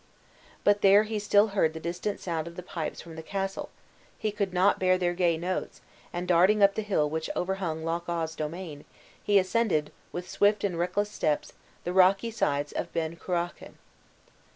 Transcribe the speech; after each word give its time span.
But 0.63 0.81
there 0.81 1.03
he 1.03 1.19
still 1.19 1.49
heard 1.49 1.75
the 1.75 1.79
distant 1.79 2.19
sound 2.19 2.47
of 2.47 2.55
the 2.55 2.63
pipes 2.63 3.01
from 3.03 3.15
the 3.15 3.21
castle; 3.21 3.69
he 4.17 4.31
could 4.31 4.51
not 4.51 4.79
bear 4.79 4.97
their 4.97 5.13
gay 5.13 5.37
notes; 5.37 5.79
and, 6.11 6.27
darting 6.27 6.63
up 6.63 6.73
the 6.73 6.81
hill 6.81 7.07
which 7.07 7.29
overhung 7.35 7.85
Loch 7.85 8.09
awe's 8.09 8.33
domain, 8.35 8.83
he 9.23 9.37
ascended, 9.37 9.91
with 10.11 10.27
swift 10.27 10.63
and 10.63 10.79
reckless 10.79 11.11
steps, 11.11 11.53
the 11.83 11.93
rocky 11.93 12.31
sides 12.31 12.71
of 12.71 12.91
Ben 12.91 13.15
Cruachan. 13.15 13.77